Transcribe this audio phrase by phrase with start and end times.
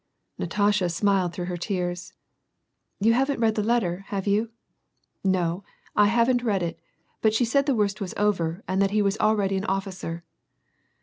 [0.39, 2.11] Natasha smiled through her tears,
[3.01, 4.49] —"You haven't read the letter, have you?"
[5.07, 5.63] '< No,
[5.95, 6.79] I haven't read it,
[7.21, 10.23] but she said the worst was over, and that he was already an officer."